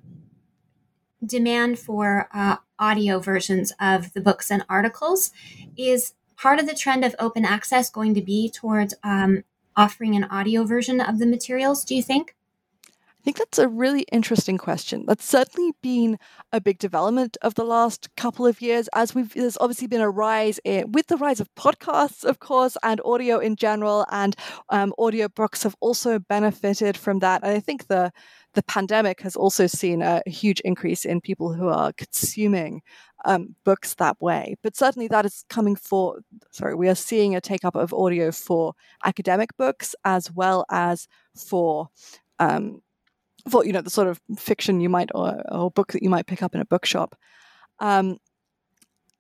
[1.25, 5.33] demand for uh, audio versions of the books and articles.
[5.75, 9.45] Is part of the trend of open access going to be towards um,
[9.75, 11.83] offering an audio version of the materials?
[11.83, 12.35] Do you think?
[13.21, 15.05] I think that's a really interesting question.
[15.07, 16.19] That's certainly been
[16.53, 20.09] a big development of the last couple of years, as we've there's obviously been a
[20.09, 24.37] rise in, with the rise of podcasts, of course, and audio in general, and
[24.71, 27.43] um, audiobooks have also benefited from that.
[27.43, 28.13] And I think the
[28.55, 32.83] the pandemic has also seen a huge increase in people who are consuming
[33.25, 34.57] um, books that way.
[34.63, 38.33] But certainly that is coming for, sorry, we are seeing a take up of audio
[38.33, 41.89] for academic books as well as for
[42.39, 42.81] um,
[43.49, 46.27] for you know the sort of fiction you might or, or book that you might
[46.27, 47.17] pick up in a bookshop.
[47.81, 48.19] Um,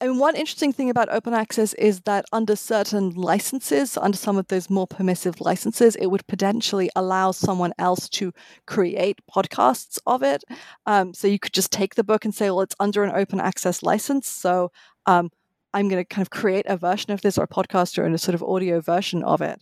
[0.00, 4.46] and one interesting thing about open access is that under certain licenses, under some of
[4.46, 8.32] those more permissive licenses, it would potentially allow someone else to
[8.66, 10.44] create podcasts of it.
[10.86, 13.40] Um, so you could just take the book and say, well, it's under an open
[13.40, 14.28] access license.
[14.28, 14.70] So
[15.06, 15.30] um,
[15.74, 18.14] I'm going to kind of create a version of this or a podcast or in
[18.14, 19.60] a sort of audio version of it.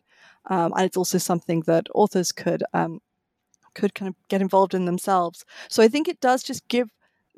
[0.51, 3.01] Um, and it's also something that authors could um,
[3.77, 5.45] could kind of get involved in themselves.
[5.69, 6.89] So I think it does just give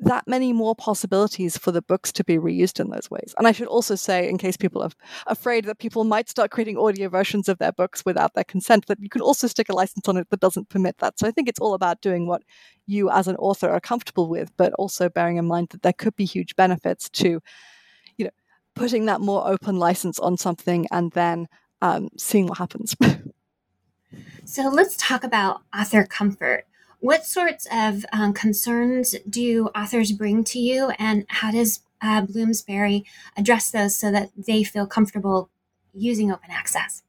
[0.01, 3.35] that many more possibilities for the books to be reused in those ways.
[3.37, 4.91] And I should also say, in case people are
[5.27, 9.01] afraid that people might start creating audio versions of their books without their consent, that
[9.01, 11.19] you can also stick a license on it that doesn't permit that.
[11.19, 12.43] So I think it's all about doing what
[12.87, 16.15] you as an author are comfortable with, but also bearing in mind that there could
[16.15, 17.41] be huge benefits to,
[18.17, 18.31] you know,
[18.75, 21.47] putting that more open license on something and then
[21.81, 22.95] um, seeing what happens.
[24.49, 26.65] So let's talk about author comfort.
[27.01, 33.05] What sorts of um, concerns do authors bring to you, and how does uh, Bloomsbury
[33.37, 35.51] address those so that they feel comfortable
[35.93, 37.03] using open access?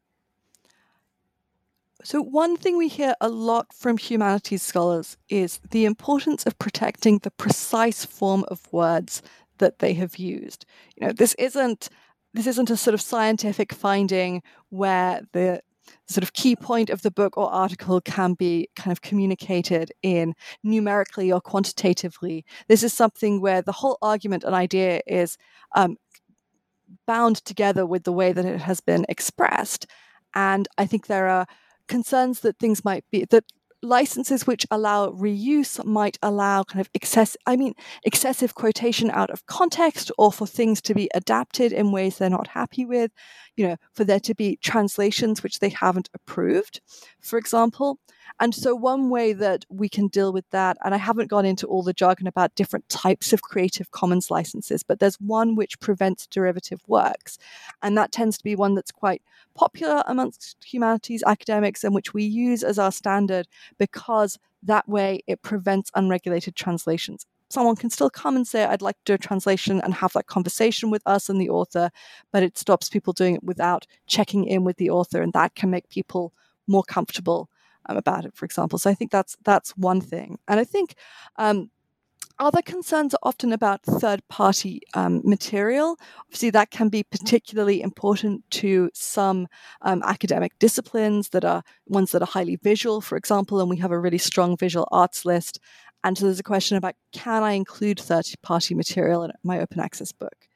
[2.05, 7.20] So, one thing we hear a lot from humanities scholars is the importance of protecting
[7.20, 9.22] the precise form of words
[9.57, 10.66] that they have used.
[10.95, 11.88] You know, this isn't
[12.34, 15.62] this isn't a sort of scientific finding where the
[16.07, 20.34] sort of key point of the book or article can be kind of communicated in
[20.62, 22.45] numerically or quantitatively.
[22.68, 25.36] This is something where the whole argument and idea is
[25.74, 25.97] um,
[27.07, 29.86] bound together with the way that it has been expressed.
[30.34, 31.47] And I think there are
[31.88, 33.45] concerns that things might be that
[33.82, 37.72] licenses which allow reuse might allow kind of excess i mean
[38.05, 42.49] excessive quotation out of context or for things to be adapted in ways they're not
[42.49, 43.11] happy with
[43.61, 46.81] you know for there to be translations which they haven't approved
[47.21, 47.99] for example
[48.41, 51.67] and so one way that we can deal with that and i haven't gone into
[51.67, 56.27] all the jargon about different types of creative commons licenses but there's one which prevents
[56.27, 57.37] derivative works
[57.83, 59.23] and that tends to be one that's quite
[59.55, 63.47] popular amongst humanities academics and which we use as our standard
[63.79, 67.27] because that way it prevents unregulated translations.
[67.51, 70.27] Someone can still come and say, I'd like to do a translation and have that
[70.27, 71.91] conversation with us and the author,
[72.33, 75.71] but it stops people doing it without checking in with the author, and that can
[75.71, 76.33] make people
[76.67, 77.51] more comfortable
[77.89, 78.79] um, about it, for example.
[78.79, 80.39] So I think that's that's one thing.
[80.47, 80.95] And I think
[81.37, 81.71] um,
[82.39, 85.99] other concerns are often about third party um, material.
[86.27, 89.47] Obviously, that can be particularly important to some
[89.83, 93.93] um, academic disciplines that are ones that are highly visual, for example, and we have
[93.93, 95.61] a really strong visual arts list.
[96.03, 99.81] And so there's a question about can I include third party material in my open
[99.81, 100.47] access book?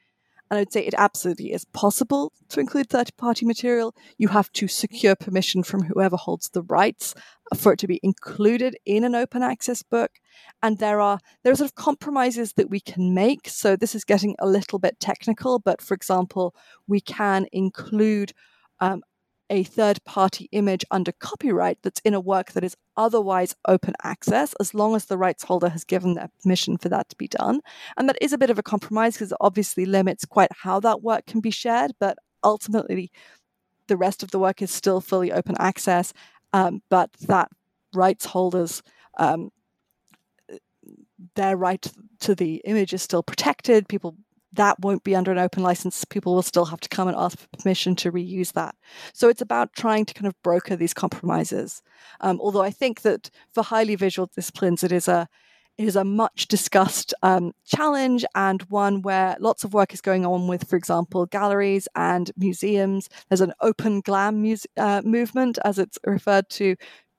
[0.50, 3.94] And I'd say it absolutely is possible to include third party material.
[4.18, 7.14] You have to secure permission from whoever holds the rights
[7.56, 10.12] for it to be included in an open access book.
[10.62, 13.48] And there are there are sort of compromises that we can make.
[13.48, 16.54] So this is getting a little bit technical, but for example,
[16.86, 18.32] we can include
[18.80, 19.02] um,
[19.50, 24.54] a third party image under copyright that's in a work that is otherwise open access,
[24.60, 27.60] as long as the rights holder has given their permission for that to be done.
[27.96, 31.02] And that is a bit of a compromise because it obviously limits quite how that
[31.02, 33.10] work can be shared, but ultimately,
[33.86, 36.12] the rest of the work is still fully open access,
[36.52, 37.50] um, but that
[37.92, 38.82] rights holders.
[39.18, 39.50] Um,
[41.36, 41.86] their right
[42.20, 43.88] to the image is still protected.
[43.88, 44.16] People
[44.54, 46.04] that won't be under an open license.
[46.04, 48.74] People will still have to come and ask for permission to reuse that.
[49.12, 51.82] So it's about trying to kind of broker these compromises.
[52.20, 55.28] Um, although I think that for highly visual disciplines, it is a
[55.76, 60.24] it is a much discussed um, challenge and one where lots of work is going
[60.24, 63.08] on with, for example, galleries and museums.
[63.28, 66.76] There's an OpenGLAM muse- uh, movement, as it's referred to,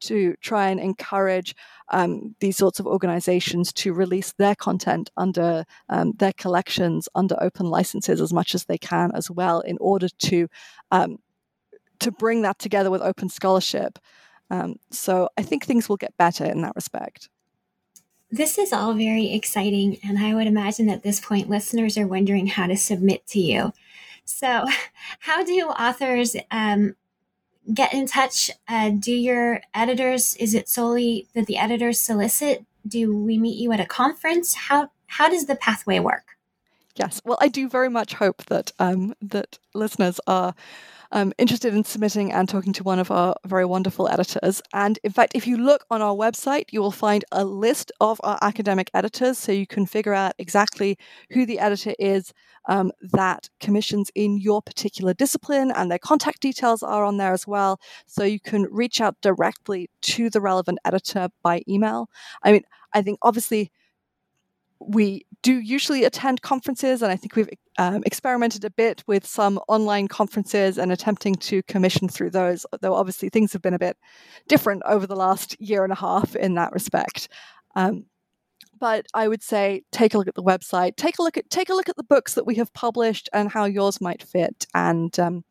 [0.08, 1.56] to try and encourage
[1.89, 7.68] um, these sorts of organizations to release their content under um, their collections under open
[7.68, 10.47] licenses as much as they can as well in order to
[10.91, 11.18] um,
[11.99, 13.99] to bring that together with open scholarship.
[14.51, 17.30] Um, so i think things will get better in that respect.
[18.32, 22.47] This is all very exciting and i would imagine at this point listeners are wondering
[22.47, 23.74] how to submit to you.
[24.26, 24.66] So
[25.20, 26.95] how do authors um,
[27.74, 28.51] get in touch?
[28.68, 32.66] Uh, do your editors, is it solely that the editors solicit?
[32.88, 34.55] Do we meet you at a conference?
[34.55, 36.38] How, how does the pathway work?
[36.95, 40.55] Yes, well, I do very much hope that um, that listeners are
[41.12, 44.62] um, interested in submitting and talking to one of our very wonderful editors.
[44.74, 48.20] And in fact, if you look on our website, you will find a list of
[48.24, 50.97] our academic editors, so you can figure out exactly
[51.32, 52.34] who the editor is
[52.68, 57.45] um, that commissions in your particular discipline, and their contact details are on there as
[57.47, 57.80] well.
[58.06, 62.10] So you can reach out directly to the relevant editor by email.
[62.43, 63.72] I mean, I think obviously
[64.80, 69.60] we do usually attend conferences, and I think we've um, experimented a bit with some
[69.68, 72.66] online conferences and attempting to commission through those.
[72.82, 73.96] Though obviously things have been a bit
[74.48, 77.28] different over the last year and a half in that respect.
[77.76, 78.08] Um,
[78.80, 81.70] but I would say take a look at the website, take a look at take
[81.70, 85.18] a look at the books that we have published and how yours might fit, and
[85.20, 85.46] um,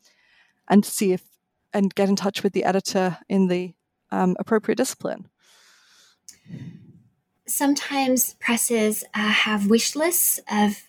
[0.69, 1.23] and see if
[1.73, 3.75] and get in touch with the editor in the
[4.11, 5.29] um, appropriate discipline
[7.47, 10.89] sometimes presses uh, have wish lists of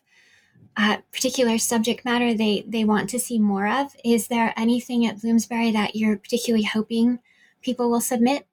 [0.78, 3.96] uh, particular subject matter they, they want to see more of.
[4.04, 7.20] Is there anything at Bloomsbury that you're particularly hoping
[7.62, 8.48] people will submit?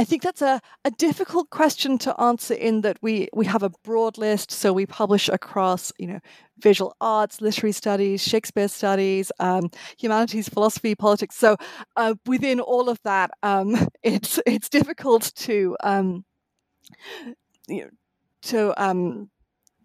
[0.00, 3.68] I think that's a, a difficult question to answer in that we, we have a
[3.84, 4.50] broad list.
[4.50, 6.20] So we publish across, you know,
[6.58, 11.36] visual arts, literary studies, Shakespeare studies, um, humanities, philosophy, politics.
[11.36, 11.58] So
[11.96, 16.24] uh, within all of that, um, it's it's difficult to um,
[17.68, 17.90] you know,
[18.44, 19.28] to um,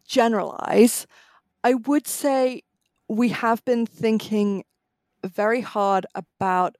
[0.07, 1.07] generalize.
[1.61, 2.61] I would say
[3.09, 4.63] we have been thinking
[5.25, 6.77] very hard about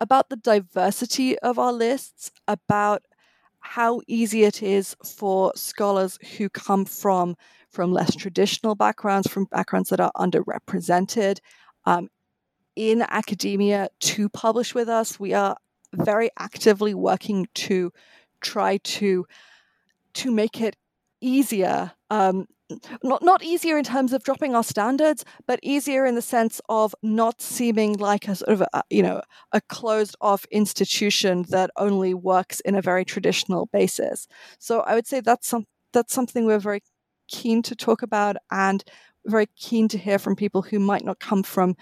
[0.00, 3.02] about the diversity of our lists, about
[3.60, 7.36] how easy it is for scholars who come from
[7.68, 11.40] from less traditional backgrounds, from backgrounds that are underrepresented
[11.84, 12.08] um,
[12.74, 15.20] in academia to publish with us.
[15.20, 15.56] We are
[15.92, 17.92] very actively working to
[18.40, 19.26] try to
[20.14, 20.76] to make it
[21.20, 22.46] easier um,
[23.02, 26.94] not not easier in terms of dropping our standards, but easier in the sense of
[27.02, 32.14] not seeming like a sort of a, you know a closed off institution that only
[32.14, 34.26] works in a very traditional basis.
[34.58, 36.82] So I would say that's some that's something we're very
[37.28, 38.84] keen to talk about and
[39.26, 41.76] very keen to hear from people who might not come from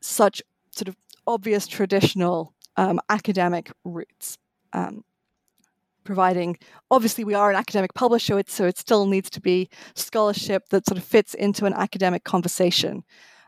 [0.00, 4.38] such sort of obvious traditional um, academic roots.
[4.72, 5.04] Um,
[6.10, 6.58] providing
[6.90, 10.98] obviously we are an academic publisher so it still needs to be scholarship that sort
[10.98, 13.04] of fits into an academic conversation.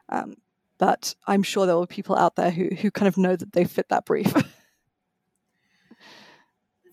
[0.08, 0.36] Um,
[0.78, 3.52] but i'm sure there will be people out there who, who kind of know that
[3.52, 4.32] they fit that brief.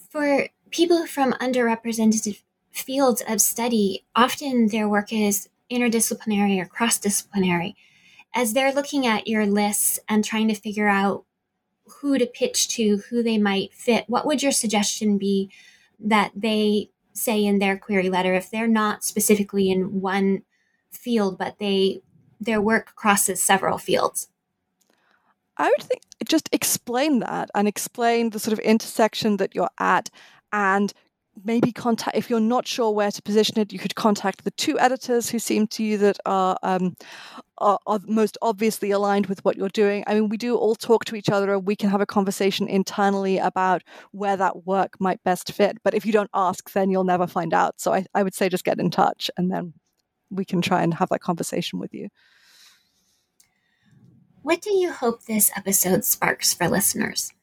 [0.10, 2.42] For people from underrepresented
[2.72, 7.76] fields of study often their work is interdisciplinary or cross-disciplinary.
[8.34, 11.26] As they're looking at your lists and trying to figure out
[12.02, 15.52] who to pitch to, who they might fit, what would your suggestion be
[16.00, 20.44] that they say in their query letter if they're not specifically in one
[20.92, 22.02] field, but they
[22.40, 24.30] their work crosses several fields?
[25.58, 30.10] I would think just explain that and explain the sort of intersection that you're at
[30.54, 30.94] and
[31.44, 34.78] maybe contact if you're not sure where to position it you could contact the two
[34.80, 36.96] editors who seem to you that are um,
[37.60, 40.04] are, are, most obviously aligned with what you're doing.
[40.08, 42.68] I mean we do all talk to each other and we can have a conversation
[42.68, 45.78] internally about where that work might best fit.
[45.84, 47.80] But if you don't ask then you'll never find out.
[47.80, 49.74] So i, I would say just get in touch and then
[50.30, 52.10] we can try and have that conversation with you.
[54.42, 57.34] What do you hope this episode sparks for listeners?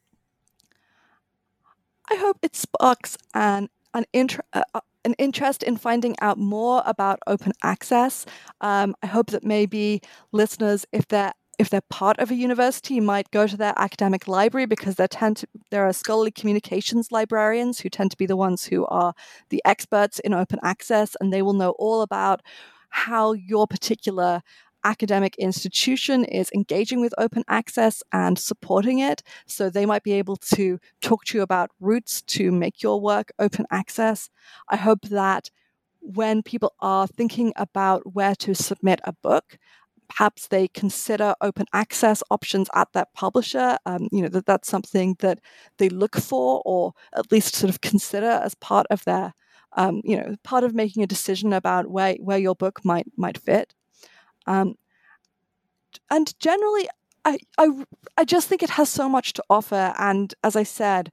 [2.09, 6.83] I hope it sparks an an, inter- uh, uh, an interest in finding out more
[6.85, 8.25] about open access.
[8.61, 10.01] Um, I hope that maybe
[10.31, 14.67] listeners, if they're if they're part of a university, might go to their academic library
[14.67, 18.65] because there tend to there are scholarly communications librarians who tend to be the ones
[18.65, 19.13] who are
[19.49, 22.41] the experts in open access, and they will know all about
[22.89, 24.41] how your particular
[24.87, 29.21] academic institution is engaging with open access and supporting it.
[29.45, 33.31] So they might be able to talk to you about routes to make your work
[33.39, 34.29] open access.
[34.69, 35.49] I hope that
[36.01, 39.57] when people are thinking about where to submit a book,
[40.09, 43.77] perhaps they consider open access options at that publisher.
[43.85, 45.39] Um, you know that that's something that
[45.77, 49.33] they look for, or at least sort of consider as part of their,
[49.75, 53.37] um, you know, part of making a decision about where where your book might might
[53.37, 53.73] fit.
[54.47, 54.75] Um,
[56.09, 56.87] and generally,
[57.25, 57.85] I, I,
[58.17, 59.93] I just think it has so much to offer.
[59.99, 61.11] And as I said,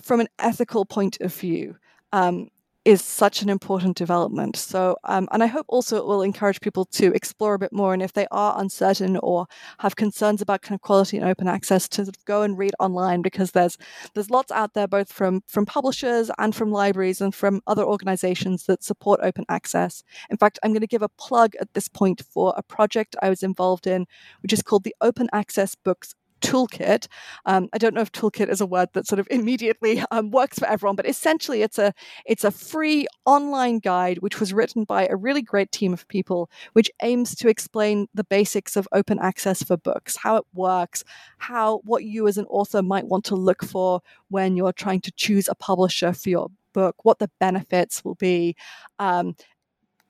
[0.00, 1.76] from an ethical point of view,
[2.12, 2.48] um,
[2.84, 4.56] is such an important development.
[4.56, 7.92] So, um, and I hope also it will encourage people to explore a bit more.
[7.92, 9.46] And if they are uncertain or
[9.80, 13.50] have concerns about kind of quality and open access, to go and read online because
[13.50, 13.76] there's
[14.14, 18.64] there's lots out there, both from from publishers and from libraries and from other organizations
[18.64, 20.02] that support open access.
[20.30, 23.28] In fact, I'm going to give a plug at this point for a project I
[23.28, 24.06] was involved in,
[24.42, 27.06] which is called the Open Access Books toolkit.
[27.46, 30.58] Um, I don't know if toolkit is a word that sort of immediately um, works
[30.58, 31.92] for everyone, but essentially it's a
[32.26, 36.50] it's a free online guide which was written by a really great team of people,
[36.72, 41.04] which aims to explain the basics of open access for books, how it works,
[41.38, 45.12] how what you as an author might want to look for when you're trying to
[45.12, 48.54] choose a publisher for your book, what the benefits will be,
[48.98, 49.34] um,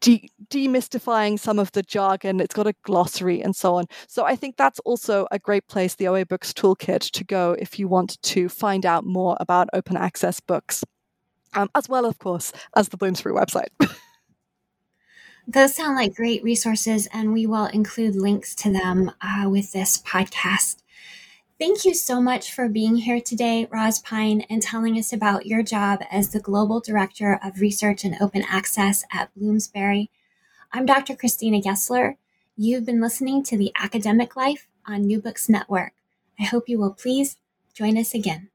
[0.00, 2.40] de- demystifying some of the jargon.
[2.40, 3.86] It's got a glossary and so on.
[4.08, 7.78] So I think that's also a great place, the OA Books Toolkit, to go if
[7.78, 10.84] you want to find out more about open access books,
[11.54, 13.68] um, as well, of course, as the Bloomsbury website.
[15.48, 20.00] Those sound like great resources, and we will include links to them uh, with this
[20.00, 20.76] podcast.
[21.60, 25.62] Thank you so much for being here today, Ros Pyne, and telling us about your
[25.62, 30.08] job as the Global Director of Research and Open Access at Bloomsbury.
[30.72, 31.14] I'm Dr.
[31.14, 32.16] Christina Gessler.
[32.56, 35.92] You've been listening to The Academic Life on New Books Network.
[36.40, 37.36] I hope you will please
[37.74, 38.48] join us again.